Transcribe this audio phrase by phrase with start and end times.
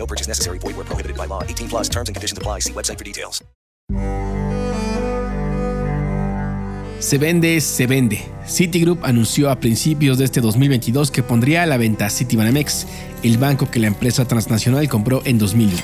[0.00, 0.58] No purchase necessary.
[0.58, 1.42] Void where prohibited by law.
[1.44, 2.60] 18 plus terms and conditions apply.
[2.60, 3.44] See website for details.
[7.00, 8.20] Se vende, se vende.
[8.46, 12.86] Citigroup anunció a principios de este 2022 que pondría a la venta Citibanamex,
[13.22, 15.78] el banco que la empresa transnacional compró en 2001.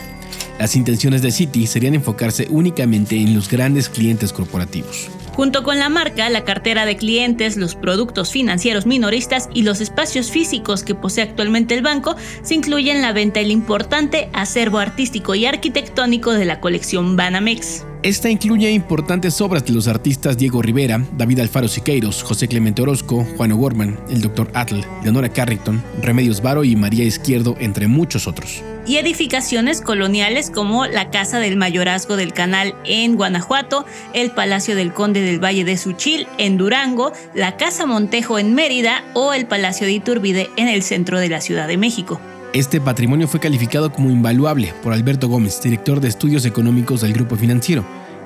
[0.59, 5.09] Las intenciones de Citi serían enfocarse únicamente en los grandes clientes corporativos.
[5.37, 10.31] Junto con la marca, la cartera de clientes, los productos financieros minoristas y los espacios
[10.31, 15.45] físicos que posee actualmente el banco, se incluyen la venta del importante acervo artístico y
[15.45, 17.85] arquitectónico de la colección Banamex.
[18.03, 23.27] Esta incluye importantes obras de los artistas Diego Rivera, David Alfaro Siqueiros, José Clemente Orozco,
[23.37, 24.49] Juan O'Gorman, el Dr.
[24.55, 28.63] Atle, Leonora Carrington, Remedios Varo y María Izquierdo, entre muchos otros.
[28.87, 34.93] Y edificaciones coloniales como la Casa del Mayorazgo del Canal en Guanajuato, el Palacio del
[34.93, 39.87] Conde del Valle de Suchil en Durango, la Casa Montejo en Mérida o el Palacio
[39.87, 42.21] de Iturbide en el centro de la Ciudad de México.
[42.57, 47.37] Este patrimonio fue calificado como invaluable por Alberto Gómez, director de estudios económicos del grupo
[47.37, 47.85] financiero.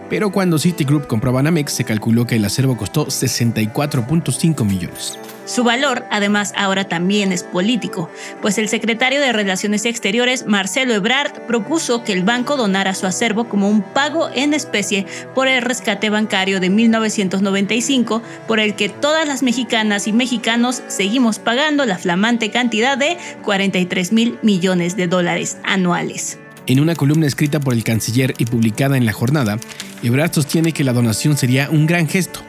[0.08, 5.18] Pero cuando Citigroup compró Banamex, se calculó que el acervo costó 64.5 millones.
[5.50, 8.08] Su valor, además, ahora también es político,
[8.40, 13.48] pues el secretario de Relaciones Exteriores, Marcelo Ebrard, propuso que el banco donara su acervo
[13.48, 19.26] como un pago en especie por el rescate bancario de 1995, por el que todas
[19.26, 25.58] las mexicanas y mexicanos seguimos pagando la flamante cantidad de 43 mil millones de dólares
[25.64, 26.38] anuales.
[26.68, 29.58] En una columna escrita por el canciller y publicada en La Jornada,
[30.04, 32.40] Ebrard sostiene que la donación sería un gran gesto.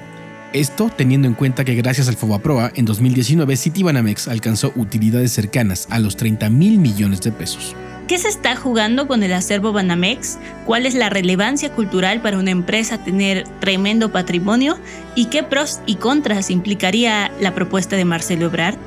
[0.53, 5.97] Esto teniendo en cuenta que gracias al Fobaproa, en 2019 Citibanamex alcanzó utilidades cercanas a
[5.97, 7.73] los 30 mil millones de pesos.
[8.09, 10.37] ¿Qué se está jugando con el acervo Banamex?
[10.65, 14.77] ¿Cuál es la relevancia cultural para una empresa tener tremendo patrimonio?
[15.15, 18.77] ¿Y qué pros y contras implicaría la propuesta de Marcelo Ebrard?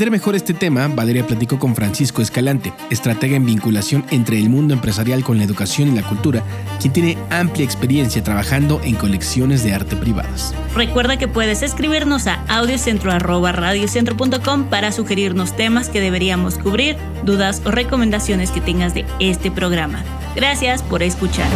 [0.00, 4.72] Entender mejor este tema, Valeria platicó con Francisco Escalante, estratega en vinculación entre el mundo
[4.72, 6.42] empresarial con la educación y la cultura,
[6.80, 10.54] quien tiene amplia experiencia trabajando en colecciones de arte privadas.
[10.74, 18.52] Recuerda que puedes escribirnos a audiocentro.radiocentro.com para sugerirnos temas que deberíamos cubrir, dudas o recomendaciones
[18.52, 20.02] que tengas de este programa.
[20.34, 21.50] Gracias por escuchar.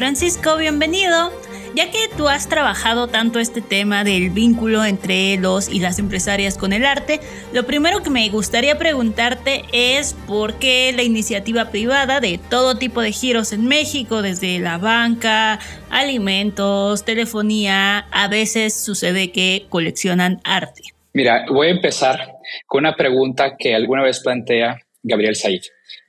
[0.00, 1.30] Francisco, bienvenido.
[1.74, 6.56] Ya que tú has trabajado tanto este tema del vínculo entre los y las empresarias
[6.56, 7.20] con el arte,
[7.52, 13.02] lo primero que me gustaría preguntarte es por qué la iniciativa privada de todo tipo
[13.02, 15.58] de giros en México, desde la banca,
[15.90, 20.80] alimentos, telefonía, a veces sucede que coleccionan arte.
[21.12, 22.36] Mira, voy a empezar
[22.66, 25.60] con una pregunta que alguna vez plantea Gabriel Said.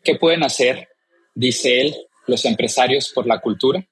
[0.02, 0.88] ¿Qué pueden hacer,
[1.36, 1.96] dice él,
[2.28, 3.86] los empresarios por la cultura?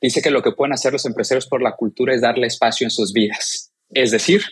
[0.00, 2.90] Dice que lo que pueden hacer los empresarios por la cultura es darle espacio en
[2.90, 3.72] sus vidas.
[3.90, 4.42] Es decir,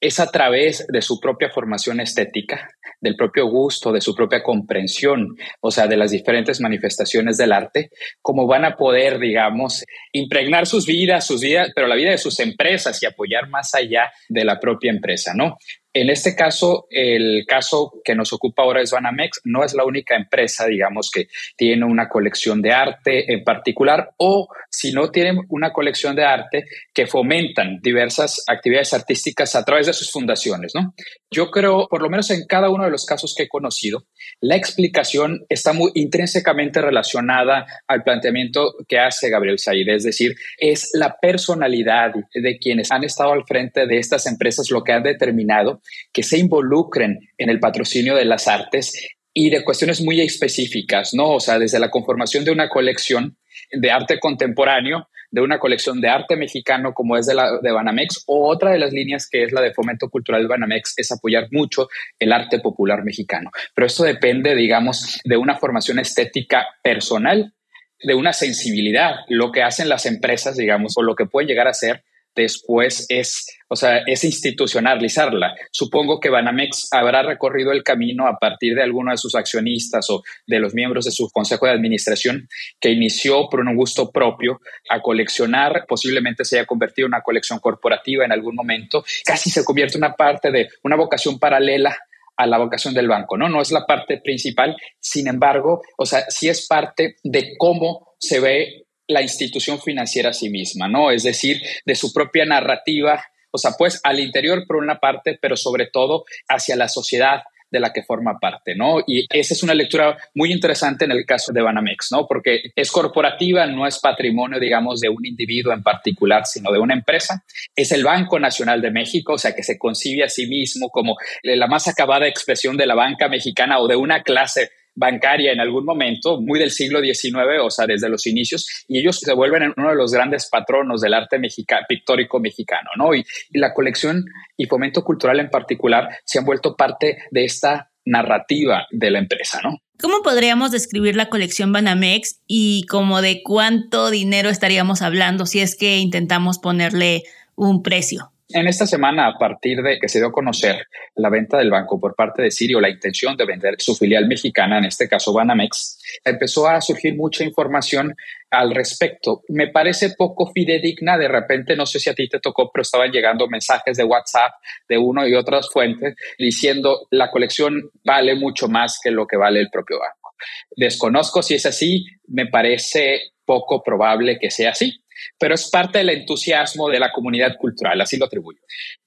[0.00, 2.70] es a través de su propia formación estética,
[3.00, 7.90] del propio gusto, de su propia comprensión, o sea, de las diferentes manifestaciones del arte,
[8.22, 12.40] como van a poder, digamos, impregnar sus vidas, sus vidas, pero la vida de sus
[12.40, 15.58] empresas y apoyar más allá de la propia empresa, ¿no?
[15.92, 19.40] En este caso, el caso que nos ocupa ahora es Banamex.
[19.44, 21.26] No es la única empresa, digamos, que
[21.56, 26.64] tiene una colección de arte en particular o si no tienen una colección de arte
[26.94, 30.94] que fomentan diversas actividades artísticas a través de sus fundaciones, ¿no?
[31.32, 34.04] Yo creo, por lo menos en cada uno de los casos que he conocido,
[34.40, 40.90] la explicación está muy intrínsecamente relacionada al planteamiento que hace Gabriel Said, es decir, es
[40.92, 45.82] la personalidad de quienes han estado al frente de estas empresas lo que ha determinado
[46.12, 48.92] que se involucren en el patrocinio de las artes
[49.32, 51.34] y de cuestiones muy específicas, ¿no?
[51.34, 53.36] O sea, desde la conformación de una colección
[53.70, 58.24] de arte contemporáneo, de una colección de arte mexicano como es de la de Banamex,
[58.26, 61.88] o otra de las líneas que es la de fomento cultural Banamex es apoyar mucho
[62.18, 63.50] el arte popular mexicano.
[63.74, 67.54] Pero esto depende, digamos, de una formación estética personal,
[68.02, 69.16] de una sensibilidad.
[69.28, 72.04] Lo que hacen las empresas, digamos, o lo que pueden llegar a ser
[72.34, 75.54] después es, o sea, es institucionalizarla.
[75.70, 80.22] Supongo que Banamex habrá recorrido el camino a partir de alguno de sus accionistas o
[80.44, 82.48] de los miembros de su consejo de administración
[82.80, 87.60] que inició por un gusto propio a coleccionar, posiblemente se haya convertido en una colección
[87.60, 91.96] corporativa en algún momento, casi se convierte en una parte de una vocación paralela
[92.36, 93.48] a la vocación del banco, ¿no?
[93.48, 98.40] No es la parte principal, sin embargo, o sea, sí es parte de cómo se
[98.40, 101.10] ve la institución financiera a sí misma, ¿no?
[101.10, 105.56] Es decir, de su propia narrativa, o sea, pues al interior por una parte, pero
[105.56, 108.98] sobre todo hacia la sociedad de la que forma parte, ¿no?
[109.06, 112.26] Y esa es una lectura muy interesante en el caso de Banamex, ¿no?
[112.26, 116.94] Porque es corporativa, no es patrimonio, digamos, de un individuo en particular, sino de una
[116.94, 117.44] empresa.
[117.76, 121.16] Es el Banco Nacional de México, o sea, que se concibe a sí mismo como
[121.42, 125.84] la más acabada expresión de la banca mexicana o de una clase bancaria en algún
[125.84, 129.90] momento, muy del siglo XIX, o sea, desde los inicios, y ellos se vuelven uno
[129.90, 131.40] de los grandes patronos del arte
[131.88, 133.14] pictórico mexicano, ¿no?
[133.14, 134.24] Y, y la colección
[134.56, 139.60] y fomento cultural en particular se han vuelto parte de esta narrativa de la empresa,
[139.62, 139.78] ¿no?
[140.00, 145.76] ¿Cómo podríamos describir la colección Banamex y como de cuánto dinero estaríamos hablando si es
[145.76, 148.32] que intentamos ponerle un precio?
[148.52, 152.00] En esta semana, a partir de que se dio a conocer la venta del banco
[152.00, 155.98] por parte de Sirio, la intención de vender su filial mexicana, en este caso Banamex,
[156.24, 158.16] empezó a surgir mucha información
[158.50, 159.42] al respecto.
[159.48, 163.12] Me parece poco fidedigna, de repente, no sé si a ti te tocó, pero estaban
[163.12, 164.52] llegando mensajes de WhatsApp
[164.88, 169.60] de uno y otras fuentes diciendo la colección vale mucho más que lo que vale
[169.60, 170.34] el propio banco.
[170.76, 174.99] Desconozco si es así, me parece poco probable que sea así
[175.38, 178.60] pero es parte del entusiasmo de la comunidad cultural, así lo atribuyo.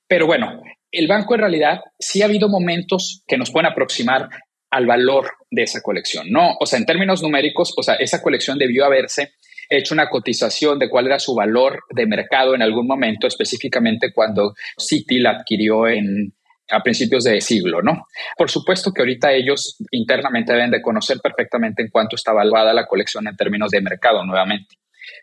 [0.08, 0.62] Pero bueno,
[0.92, 4.30] el banco en realidad sí ha habido momentos que nos pueden aproximar
[4.70, 6.56] al valor de esa colección, ¿no?
[6.60, 9.34] O sea, en términos numéricos, o sea, esa colección debió haberse
[9.70, 14.54] hecho una cotización de cuál era su valor de mercado en algún momento, específicamente cuando
[14.78, 16.34] Citi la adquirió en,
[16.70, 18.08] a principios de siglo, ¿no?
[18.38, 22.88] Por supuesto que ahorita ellos internamente deben de conocer perfectamente en cuánto está valuada la
[22.88, 24.76] colección en términos de mercado nuevamente.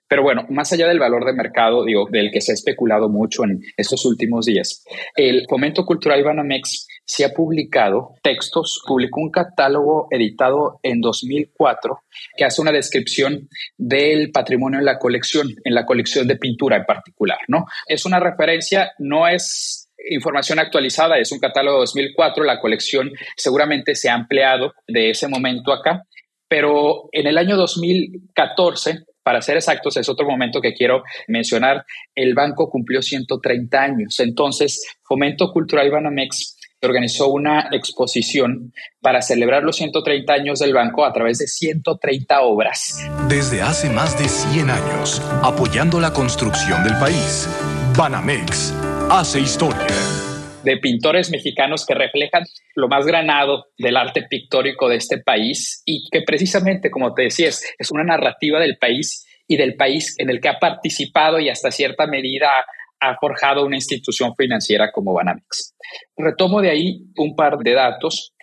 [0.08, 3.44] Pero bueno, más allá del valor de mercado, digo, del que se ha especulado mucho
[3.44, 4.84] en estos últimos días,
[5.14, 12.02] el Fomento Cultural Banamex se ha publicado textos, publicó un catálogo editado en 2004
[12.36, 16.84] que hace una descripción del patrimonio en la colección, en la colección de pintura en
[16.84, 17.64] particular, ¿no?
[17.86, 23.94] Es una referencia, no es información actualizada, es un catálogo de 2004, la colección seguramente
[23.94, 26.04] se ha ampliado de ese momento acá,
[26.48, 31.84] pero en el año 2014 para ser exactos, es otro momento que quiero mencionar,
[32.14, 34.20] el banco cumplió 130 años.
[34.20, 41.12] Entonces, Fomento Cultural Banamex organizó una exposición para celebrar los 130 años del banco a
[41.12, 42.98] través de 130 obras.
[43.28, 47.48] Desde hace más de 100 años, apoyando la construcción del país,
[47.96, 48.72] Banamex
[49.10, 49.86] hace historia
[50.64, 56.08] de pintores mexicanos que reflejan lo más granado del arte pictórico de este país y
[56.10, 60.40] que precisamente, como te decía, es, una narrativa del país y del país en el
[60.40, 62.48] que ha participado y hasta cierta medida
[63.00, 65.74] ha forjado una institución financiera como Banamex.
[66.16, 68.34] Retomo de ahí un par de datos.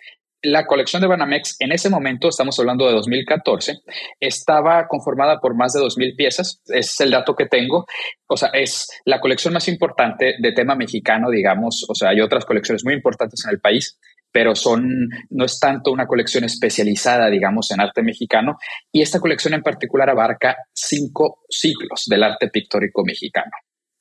[0.42, 3.78] La colección de Banamex en ese momento, estamos hablando de 2014,
[4.20, 7.86] estaba conformada por más de 2.000 piezas, es el dato que tengo,
[8.28, 12.44] o sea, es la colección más importante de tema mexicano, digamos, o sea, hay otras
[12.44, 13.98] colecciones muy importantes en el país,
[14.32, 18.56] pero son, no es tanto una colección especializada, digamos, en arte mexicano,
[18.92, 23.52] y esta colección en particular abarca cinco siglos del arte pictórico mexicano.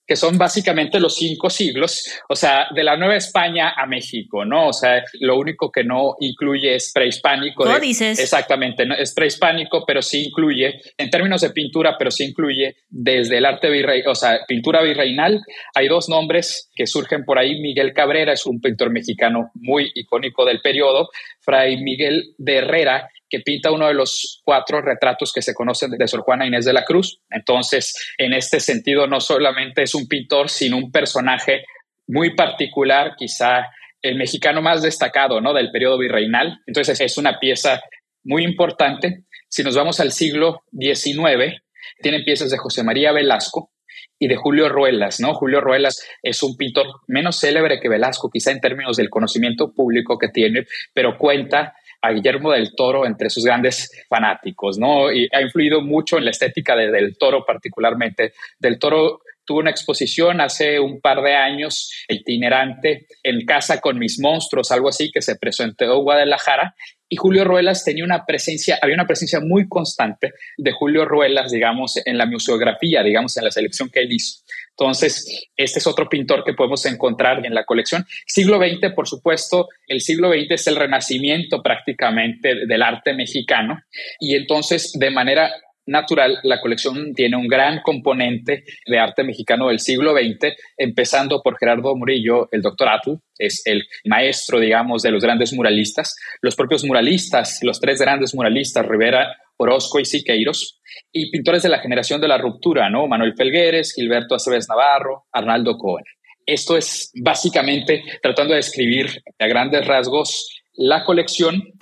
[0.08, 4.70] Que son básicamente los cinco siglos, o sea, de la Nueva España a México, ¿no?
[4.70, 7.66] O sea, lo único que no incluye es prehispánico.
[7.66, 8.18] ¿Cómo dices?
[8.18, 8.96] Exactamente, ¿no?
[8.96, 13.70] es prehispánico, pero sí incluye, en términos de pintura, pero sí incluye desde el arte
[13.70, 15.42] virrey, o sea, pintura virreinal.
[15.76, 17.60] Hay dos nombres que surgen por ahí.
[17.60, 21.10] Miguel Cabrera es un pintor mexicano muy icónico del periodo.
[21.42, 26.08] Fray Miguel de Herrera que pinta uno de los cuatro retratos que se conocen de
[26.08, 27.20] Sor Juana Inés de la Cruz.
[27.30, 31.66] Entonces, en este sentido, no solamente es un pintor, sino un personaje
[32.08, 33.68] muy particular, quizá
[34.02, 35.54] el mexicano más destacado ¿no?
[35.54, 36.60] del periodo virreinal.
[36.66, 37.82] Entonces, es una pieza
[38.24, 39.24] muy importante.
[39.50, 41.62] Si nos vamos al siglo XIX,
[42.02, 43.72] tienen piezas de José María Velasco
[44.20, 45.34] y de Julio Ruelas, ¿no?
[45.34, 50.18] Julio Ruelas es un pintor menos célebre que Velasco, quizá en términos del conocimiento público
[50.18, 55.12] que tiene, pero cuenta a Guillermo del Toro entre sus grandes fanáticos, ¿no?
[55.12, 58.34] Y ha influido mucho en la estética de Del Toro particularmente.
[58.60, 64.20] Del Toro tuvo una exposición hace un par de años itinerante en Casa con mis
[64.20, 66.76] monstruos, algo así, que se presentó en Guadalajara.
[67.10, 71.94] Y Julio Ruelas tenía una presencia, había una presencia muy constante de Julio Ruelas, digamos,
[72.06, 74.44] en la museografía, digamos, en la selección que él hizo.
[74.80, 78.06] Entonces, este es otro pintor que podemos encontrar en la colección.
[78.28, 83.80] Siglo XX, por supuesto, el siglo XX es el renacimiento prácticamente del arte mexicano
[84.20, 85.52] y entonces de manera
[85.88, 91.58] natural, la colección tiene un gran componente de arte mexicano del siglo XX, empezando por
[91.58, 96.16] Gerardo Murillo, el doctor Atl, es el maestro, digamos, de los grandes muralistas.
[96.42, 100.80] Los propios muralistas, los tres grandes muralistas, Rivera, Orozco y Siqueiros,
[101.12, 103.08] y pintores de la generación de la ruptura, ¿no?
[103.08, 106.06] Manuel Felgueres, Gilberto Aceves Navarro, Arnaldo Cohen.
[106.46, 111.74] Esto es básicamente tratando de describir a grandes rasgos la colección.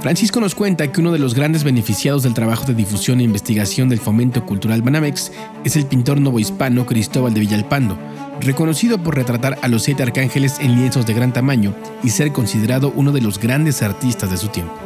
[0.00, 3.88] Francisco nos cuenta que uno de los grandes beneficiados del trabajo de difusión e investigación
[3.88, 5.32] del fomento cultural Banamex
[5.64, 7.98] es el pintor novohispano Cristóbal de Villalpando,
[8.40, 11.74] reconocido por retratar a los siete arcángeles en lienzos de gran tamaño
[12.04, 14.85] y ser considerado uno de los grandes artistas de su tiempo.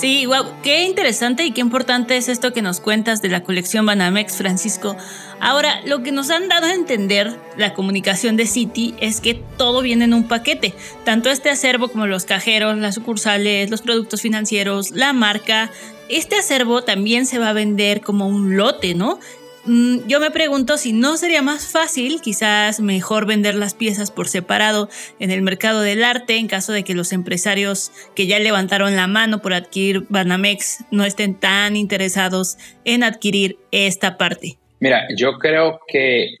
[0.00, 3.84] Sí, wow, qué interesante y qué importante es esto que nos cuentas de la colección
[3.84, 4.96] Banamex, Francisco.
[5.40, 9.82] Ahora, lo que nos han dado a entender la comunicación de City es que todo
[9.82, 10.72] viene en un paquete,
[11.04, 15.70] tanto este acervo como los cajeros, las sucursales, los productos financieros, la marca.
[16.08, 19.18] Este acervo también se va a vender como un lote, ¿no?
[19.66, 24.28] Mm, yo me pregunto si no sería más fácil, quizás mejor vender las piezas por
[24.28, 24.88] separado
[25.18, 29.06] en el mercado del arte en caso de que los empresarios que ya levantaron la
[29.06, 34.58] mano por adquirir Banamex no estén tan interesados en adquirir esta parte.
[34.80, 36.36] Mira, yo creo que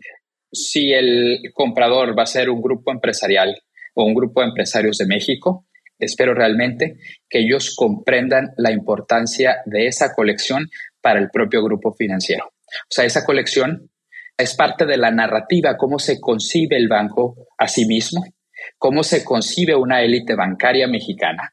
[0.50, 3.54] si el comprador va a ser un grupo empresarial
[3.94, 5.66] o un grupo de empresarios de México,
[5.98, 6.96] espero realmente
[7.28, 10.70] que ellos comprendan la importancia de esa colección
[11.02, 12.50] para el propio grupo financiero.
[12.82, 13.90] O sea, esa colección
[14.36, 18.24] es parte de la narrativa, cómo se concibe el banco a sí mismo,
[18.78, 21.52] cómo se concibe una élite bancaria mexicana.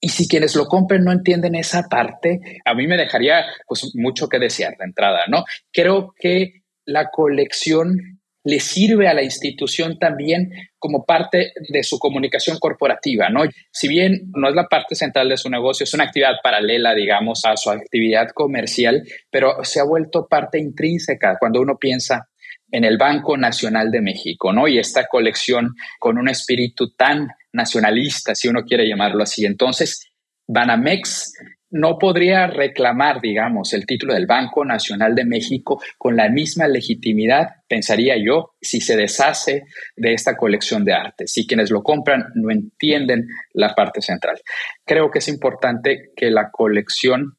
[0.00, 4.28] Y si quienes lo compren no entienden esa parte, a mí me dejaría pues mucho
[4.28, 5.44] que desear de entrada, ¿no?
[5.72, 8.13] Creo que la colección
[8.44, 13.44] le sirve a la institución también como parte de su comunicación corporativa, ¿no?
[13.72, 17.44] Si bien no es la parte central de su negocio, es una actividad paralela, digamos,
[17.46, 22.28] a su actividad comercial, pero se ha vuelto parte intrínseca cuando uno piensa
[22.70, 24.68] en el Banco Nacional de México, ¿no?
[24.68, 29.46] Y esta colección con un espíritu tan nacionalista, si uno quiere llamarlo así.
[29.46, 30.10] Entonces,
[30.46, 31.32] Banamex
[31.74, 37.48] no podría reclamar, digamos, el título del Banco Nacional de México con la misma legitimidad,
[37.68, 39.64] pensaría yo, si se deshace
[39.96, 41.26] de esta colección de arte.
[41.26, 44.40] Si quienes lo compran no entienden la parte central.
[44.86, 47.38] Creo que es importante que la colección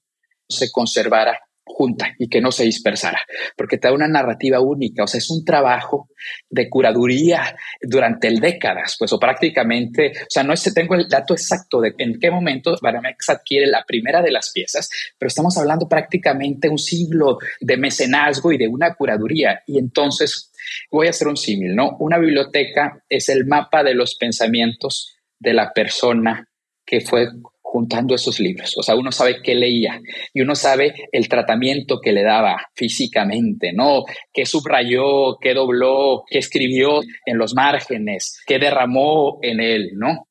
[0.49, 3.19] se conservara junta y que no se dispersara,
[3.57, 6.09] porque te da una narrativa única, o sea, es un trabajo
[6.49, 11.81] de curaduría durante décadas, pues o prácticamente, o sea, no es, tengo el dato exacto
[11.81, 16.69] de en qué momento Banamex adquiere la primera de las piezas, pero estamos hablando prácticamente
[16.69, 20.51] un siglo de mecenazgo y de una curaduría y entonces
[20.91, 21.97] voy a hacer un símil, ¿no?
[21.99, 26.47] Una biblioteca es el mapa de los pensamientos de la persona
[26.85, 27.27] que fue
[27.75, 28.73] juntando esos libros.
[28.77, 29.99] O sea, uno sabe qué leía
[30.33, 34.05] y uno sabe el tratamiento que le daba físicamente, ¿no?
[34.33, 40.29] Qué subrayó, qué dobló, qué escribió en los márgenes, qué derramó en él, ¿no?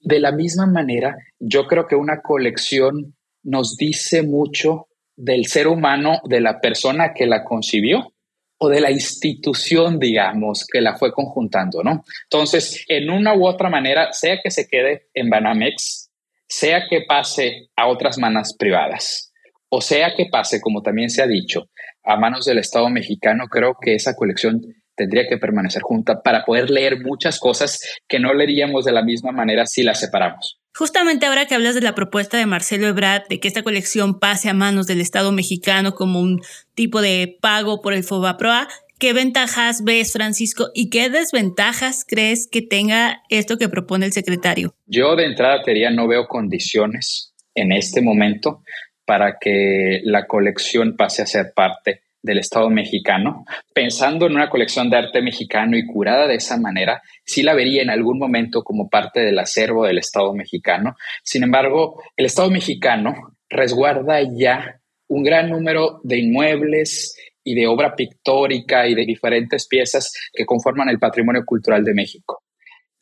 [0.00, 4.86] De la misma manera, yo creo que una colección nos dice mucho
[5.16, 8.14] del ser humano, de la persona que la concibió
[8.58, 12.04] o de la institución, digamos, que la fue conjuntando, ¿no?
[12.22, 16.05] Entonces, en una u otra manera, sea que se quede en Banamex,
[16.48, 19.32] sea que pase a otras manos privadas,
[19.68, 21.68] o sea que pase, como también se ha dicho,
[22.04, 24.60] a manos del Estado mexicano, creo que esa colección
[24.96, 29.32] tendría que permanecer junta para poder leer muchas cosas que no leeríamos de la misma
[29.32, 30.58] manera si las separamos.
[30.74, 34.48] Justamente ahora que hablas de la propuesta de Marcelo Ebrard de que esta colección pase
[34.48, 36.42] a manos del Estado mexicano como un
[36.74, 42.62] tipo de pago por el FOBAPROA, ¿qué ventajas ves, Francisco, y qué desventajas crees que
[42.62, 44.74] tenga esto que propone el secretario?
[44.86, 48.62] Yo de entrada te diría no veo condiciones en este momento
[49.04, 54.90] para que la colección pase a ser parte del Estado mexicano, pensando en una colección
[54.90, 58.88] de arte mexicano y curada de esa manera, sí la vería en algún momento como
[58.88, 60.96] parte del acervo del Estado mexicano.
[61.22, 63.14] Sin embargo, el Estado mexicano
[63.48, 70.12] resguarda ya un gran número de inmuebles y de obra pictórica y de diferentes piezas
[70.32, 72.42] que conforman el patrimonio cultural de México.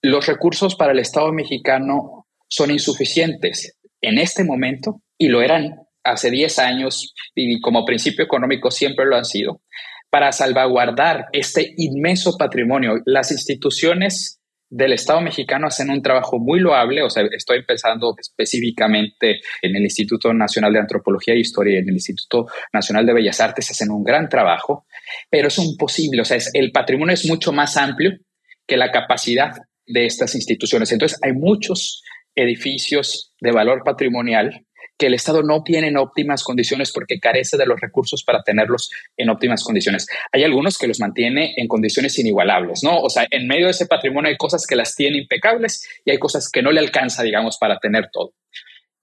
[0.03, 6.31] Los recursos para el Estado mexicano son insuficientes en este momento y lo eran hace
[6.31, 9.63] 10 años y como principio económico siempre lo han sido,
[10.11, 13.01] para salvaguardar este inmenso patrimonio.
[13.07, 14.43] Las instituciones
[14.75, 19.83] del Estado mexicano hacen un trabajo muy loable, o sea, estoy pensando específicamente en el
[19.83, 23.93] Instituto Nacional de Antropología e Historia y en el Instituto Nacional de Bellas Artes, hacen
[23.93, 24.85] un gran trabajo,
[25.31, 28.19] pero es imposible, o sea, el patrimonio es mucho más amplio
[28.67, 29.53] que la capacidad
[29.87, 30.91] de estas instituciones.
[30.91, 32.03] Entonces, hay muchos
[32.35, 34.67] edificios de valor patrimonial
[34.99, 38.91] que el Estado no tiene en óptimas condiciones porque carece de los recursos para tenerlos
[39.17, 40.07] en óptimas condiciones.
[40.33, 42.99] Hay algunos que los mantiene en condiciones inigualables, ¿no?
[43.01, 46.19] O sea, en medio de ese patrimonio hay cosas que las tiene impecables y hay
[46.19, 48.35] cosas que no le alcanza, digamos, para tener todo.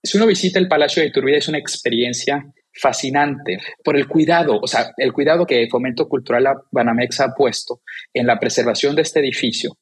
[0.03, 2.43] Si uno visita el Palacio de Iturbide es una experiencia
[2.74, 7.81] fascinante por el cuidado, o sea, el cuidado que Fomento Cultural Banamex ha puesto
[8.13, 9.77] en la preservación de este edificio,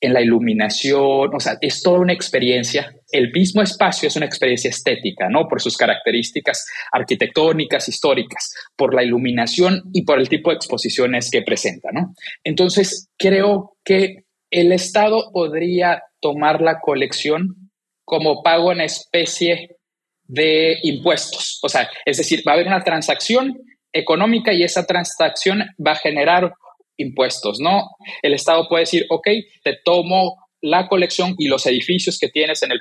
[0.00, 2.94] en la iluminación, o sea, es toda una experiencia.
[3.10, 5.48] El mismo espacio es una experiencia estética, ¿no?
[5.48, 11.42] Por sus características arquitectónicas, históricas, por la iluminación y por el tipo de exposiciones que
[11.42, 12.14] presenta, ¿no?
[12.44, 17.70] Entonces, creo que el Estado podría tomar la colección
[18.04, 19.76] como pago en especie
[20.24, 21.58] de impuestos.
[21.62, 23.58] O sea, es decir, va a haber una transacción
[23.92, 26.52] económica y esa transacción va a generar
[27.00, 27.88] impuestos, ¿no?
[28.22, 29.26] El Estado puede decir, ok,
[29.62, 32.80] te tomo la colección y los edificios que tienes en el,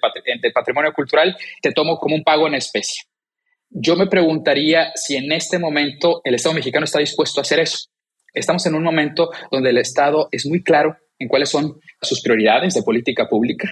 [0.53, 3.03] patrimonio cultural, te tomo como un pago en especie.
[3.69, 7.87] Yo me preguntaría si en este momento el Estado mexicano está dispuesto a hacer eso.
[8.33, 12.73] Estamos en un momento donde el Estado es muy claro en cuáles son sus prioridades
[12.73, 13.69] de política pública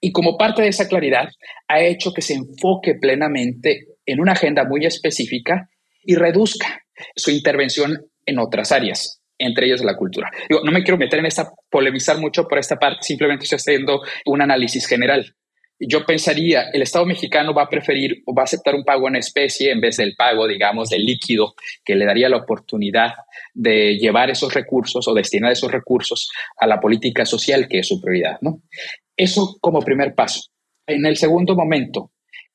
[0.00, 1.28] y como parte de esa claridad
[1.68, 5.68] ha hecho que se enfoque plenamente en una agenda muy específica
[6.02, 6.82] y reduzca
[7.14, 10.30] su intervención en otras áreas entre ellos la cultura.
[10.50, 14.42] no me quiero meter en esta, polemizar mucho por esta parte, simplemente estoy haciendo un
[14.42, 15.34] análisis general.
[15.82, 19.16] Yo pensaría, el Estado mexicano va a preferir o va a aceptar un pago en
[19.16, 23.14] especie en vez del pago, digamos, del líquido, que le daría la oportunidad
[23.54, 27.98] de llevar esos recursos o destinar esos recursos a la política social, que es su
[27.98, 28.60] prioridad, ¿no?
[29.16, 30.50] Eso como primer paso.
[30.86, 32.10] En el segundo momento,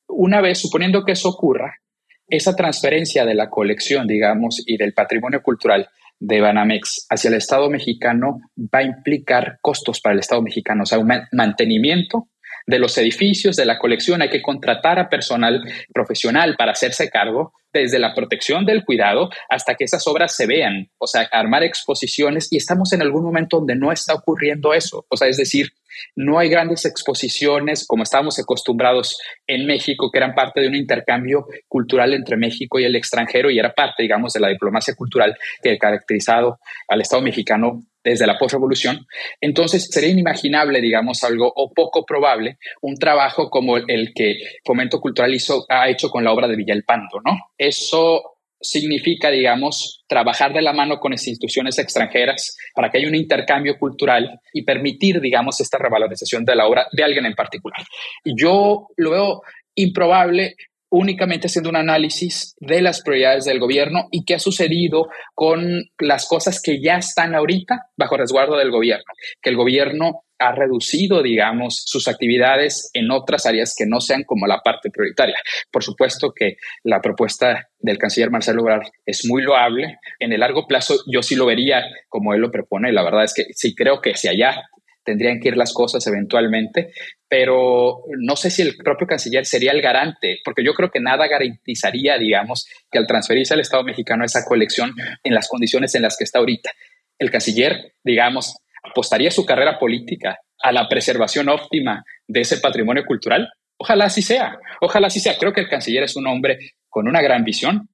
[0.07, 1.79] una vez, suponiendo que eso ocurra,
[2.27, 7.69] esa transferencia de la colección, digamos, y del patrimonio cultural de Banamex hacia el Estado
[7.69, 12.29] mexicano va a implicar costos para el Estado mexicano, o sea, un mantenimiento
[12.67, 17.53] de los edificios, de la colección, hay que contratar a personal profesional para hacerse cargo,
[17.75, 22.47] desde la protección del cuidado hasta que esas obras se vean, o sea, armar exposiciones.
[22.51, 25.73] Y estamos en algún momento donde no está ocurriendo eso, o sea, es decir,
[26.15, 31.47] no hay grandes exposiciones como estábamos acostumbrados en México, que eran parte de un intercambio
[31.67, 35.73] cultural entre México y el extranjero y era parte, digamos, de la diplomacia cultural que
[35.73, 39.07] ha caracterizado al Estado mexicano desde la postrevolución.
[39.41, 45.33] Entonces, sería inimaginable, digamos, algo o poco probable, un trabajo como el que Fomento Cultural
[45.33, 47.37] hizo, ha hecho con la obra de Villalpando, ¿no?
[47.57, 53.77] Eso significa, digamos, trabajar de la mano con instituciones extranjeras para que haya un intercambio
[53.77, 57.81] cultural y permitir, digamos, esta revalorización de la obra de alguien en particular.
[58.23, 59.41] Y yo lo veo
[59.75, 60.55] improbable
[60.89, 66.27] únicamente haciendo un análisis de las prioridades del gobierno y qué ha sucedido con las
[66.27, 69.05] cosas que ya están ahorita bajo resguardo del gobierno,
[69.41, 74.47] que el gobierno ha reducido, digamos, sus actividades en otras áreas que no sean como
[74.47, 75.37] la parte prioritaria.
[75.71, 79.99] Por supuesto que la propuesta del canciller Marcelo Ebrard es muy loable.
[80.19, 82.91] En el largo plazo yo sí lo vería como él lo propone.
[82.91, 84.61] La verdad es que sí creo que si allá
[85.05, 86.91] tendrían que ir las cosas eventualmente,
[87.29, 91.27] pero no sé si el propio canciller sería el garante, porque yo creo que nada
[91.27, 96.17] garantizaría, digamos, que al transferirse al Estado mexicano esa colección en las condiciones en las
[96.17, 96.71] que está ahorita,
[97.19, 103.47] el canciller, digamos, apostaría su carrera política a la preservación óptima de ese patrimonio cultural.
[103.77, 105.37] Ojalá así sea, ojalá así sea.
[105.37, 106.57] Creo que el canciller es un hombre
[106.89, 107.89] con una gran visión,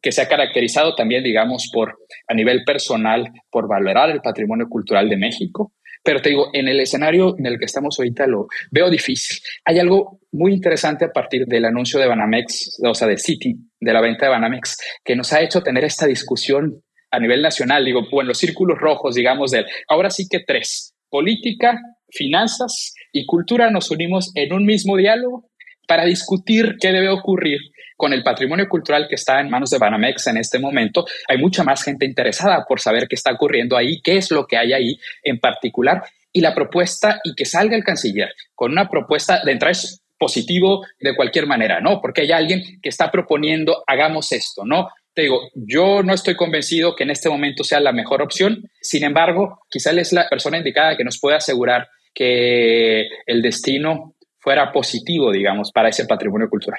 [0.00, 1.98] que se ha caracterizado también, digamos, por
[2.28, 5.72] a nivel personal, por valorar el patrimonio cultural de México.
[6.06, 9.38] Pero te digo, en el escenario en el que estamos ahorita lo veo difícil.
[9.64, 13.92] Hay algo muy interesante a partir del anuncio de Banamex, o sea, de City, de
[13.92, 18.06] la venta de Banamex, que nos ha hecho tener esta discusión a nivel nacional, digo,
[18.20, 23.90] en los círculos rojos, digamos, de ahora sí que tres, política, finanzas y cultura nos
[23.90, 25.50] unimos en un mismo diálogo
[25.86, 27.60] para discutir qué debe ocurrir
[27.96, 31.06] con el patrimonio cultural que está en manos de Banamex en este momento.
[31.28, 34.56] Hay mucha más gente interesada por saber qué está ocurriendo ahí, qué es lo que
[34.56, 39.40] hay ahí en particular y la propuesta y que salga el canciller con una propuesta
[39.42, 42.00] de entrada es positivo de cualquier manera, ¿no?
[42.00, 44.88] Porque hay alguien que está proponiendo hagamos esto, ¿no?
[45.14, 48.70] Te digo, yo no estoy convencido que en este momento sea la mejor opción.
[48.80, 54.15] Sin embargo, quizá él es la persona indicada que nos puede asegurar que el destino
[54.46, 56.78] fuera positivo, digamos, para ese patrimonio cultural.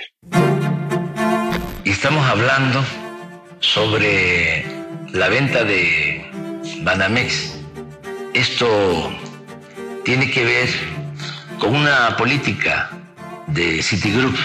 [1.84, 2.82] Estamos hablando
[3.60, 4.64] sobre
[5.12, 6.26] la venta de
[6.84, 7.60] Banamex.
[8.34, 9.12] Esto
[10.06, 10.70] tiene que ver
[11.60, 12.90] con una política
[13.48, 14.38] de Citigroup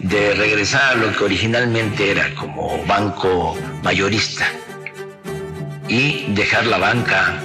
[0.00, 4.46] de regresar a lo que originalmente era como banco mayorista
[5.86, 7.38] y dejar la banca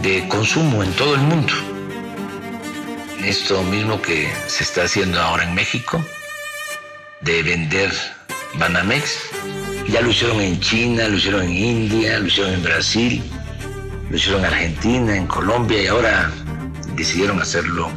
[0.00, 1.52] de consumo en todo el mundo.
[3.24, 6.02] Esto mismo que se está haciendo ahora en México,
[7.20, 7.90] de vender
[8.58, 9.18] Banamex,
[9.88, 13.22] ya lo hicieron en China, lo hicieron en India, lo hicieron en Brasil,
[14.08, 16.30] lo hicieron en Argentina, en Colombia y ahora
[16.96, 17.90] decidieron hacerlo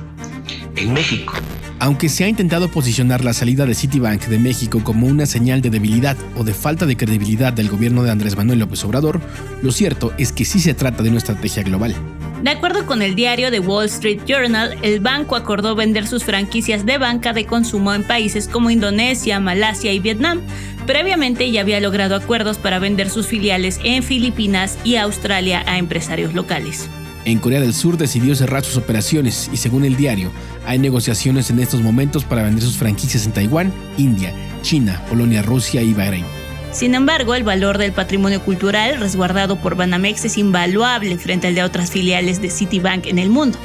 [0.75, 1.33] en México.
[1.79, 5.69] Aunque se ha intentado posicionar la salida de Citibank de México como una señal de
[5.69, 9.19] debilidad o de falta de credibilidad del gobierno de Andrés Manuel López Obrador,
[9.61, 11.95] lo cierto es que sí se trata de una estrategia global.
[12.43, 16.87] De acuerdo con el diario The Wall Street Journal, el banco acordó vender sus franquicias
[16.87, 20.41] de banca de consumo en países como Indonesia, Malasia y Vietnam.
[20.87, 26.33] Previamente ya había logrado acuerdos para vender sus filiales en Filipinas y Australia a empresarios
[26.33, 26.89] locales.
[27.25, 30.31] En Corea del Sur decidió cerrar sus operaciones y según el diario,
[30.65, 35.83] hay negociaciones en estos momentos para vender sus franquicias en Taiwán, India, China, Polonia, Rusia
[35.83, 36.40] y Bahrein.
[36.71, 41.63] Sin embargo, el valor del patrimonio cultural resguardado por Banamex es invaluable frente al de
[41.63, 43.59] otras filiales de Citibank en el mundo.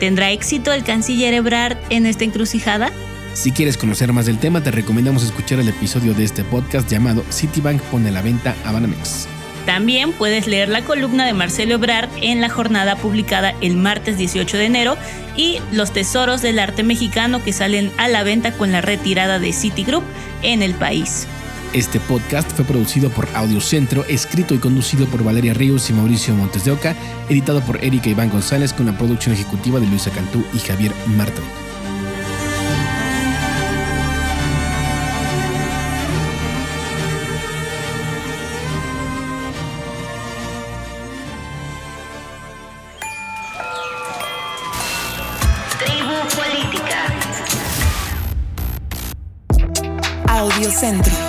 [0.00, 2.90] ¿Tendrá éxito el canciller Ebrard en esta encrucijada?
[3.34, 7.24] Si quieres conocer más del tema, te recomendamos escuchar el episodio de este podcast llamado
[7.30, 9.28] Citibank pone la venta a Banamex.
[9.64, 14.58] También puedes leer la columna de Marcelo Ebrard en la jornada publicada el martes 18
[14.58, 14.96] de enero
[15.36, 19.52] y Los tesoros del arte mexicano que salen a la venta con la retirada de
[19.52, 20.04] Citigroup
[20.42, 21.26] en el país.
[21.74, 26.64] Este podcast fue producido por Audiocentro, escrito y conducido por Valeria Ríos y Mauricio Montes
[26.64, 26.94] de Oca,
[27.28, 31.42] editado por Erika Iván González con la producción ejecutiva de Luisa Cantú y Javier Martín.
[50.28, 51.23] Audiocentro.